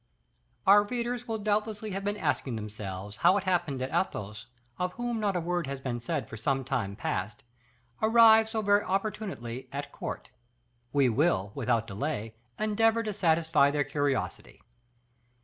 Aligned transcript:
Our 0.65 0.81
readers 0.81 1.27
will 1.27 1.37
doubtlessly 1.37 1.91
have 1.91 2.03
been 2.03 2.17
asking 2.17 2.55
themselves 2.55 3.17
how 3.17 3.37
it 3.37 3.43
happened 3.43 3.79
that 3.81 3.91
Athos, 3.93 4.47
of 4.79 4.93
whom 4.93 5.19
not 5.19 5.35
a 5.35 5.39
word 5.39 5.67
has 5.67 5.79
been 5.79 5.99
said 5.99 6.27
for 6.27 6.37
some 6.37 6.63
time 6.63 6.95
past, 6.95 7.43
arrived 8.01 8.49
so 8.49 8.63
very 8.63 8.83
opportunely 8.83 9.67
at 9.71 9.91
court. 9.91 10.31
We 10.91 11.07
will, 11.07 11.51
without 11.53 11.85
delay, 11.85 12.33
endeavor 12.57 13.03
to 13.03 13.13
satisfy 13.13 13.69
their 13.69 13.83
curiosity. 13.83 14.63